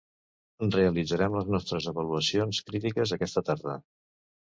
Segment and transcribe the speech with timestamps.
[0.75, 3.77] Realitzarem les nostres avaluacions crítiques aquesta tarda.